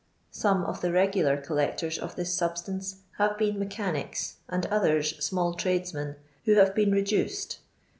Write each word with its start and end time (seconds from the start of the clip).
Some 0.31 0.63
of 0.65 0.81
the 0.81 0.91
regular 0.91 1.37
col 1.37 1.57
lectors 1.57 1.99
of 1.99 2.15
this 2.15 2.33
substance 2.33 3.03
have 3.19 3.37
been 3.37 3.59
mechanics, 3.59 4.37
and 4.49 4.65
others 4.65 5.23
small 5.23 5.53
tradesmen, 5.53 6.15
who 6.45 6.55
have 6.55 6.73
been 6.73 6.91
reduced. 6.91 7.59